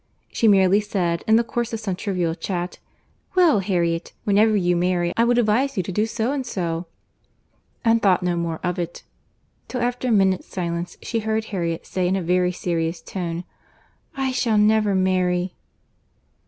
She 0.31 0.47
merely 0.47 0.79
said, 0.81 1.23
in 1.27 1.35
the 1.35 1.43
course 1.43 1.73
of 1.73 1.79
some 1.79 1.95
trivial 1.95 2.33
chat, 2.33 2.79
"Well, 3.35 3.59
Harriet, 3.59 4.13
whenever 4.23 4.55
you 4.57 4.75
marry 4.75 5.13
I 5.15 5.23
would 5.23 5.37
advise 5.37 5.77
you 5.77 5.83
to 5.83 5.91
do 5.91 6.07
so 6.07 6.31
and 6.31 6.43
so"—and 6.43 8.01
thought 8.01 8.23
no 8.23 8.35
more 8.35 8.59
of 8.63 8.79
it, 8.79 9.03
till 9.67 9.79
after 9.79 10.07
a 10.07 10.11
minute's 10.11 10.47
silence 10.47 10.97
she 11.03 11.19
heard 11.19 11.45
Harriet 11.53 11.85
say 11.85 12.07
in 12.07 12.15
a 12.15 12.21
very 12.23 12.51
serious 12.51 12.99
tone, 12.99 13.43
"I 14.17 14.31
shall 14.31 14.57
never 14.57 14.95
marry." 14.95 15.53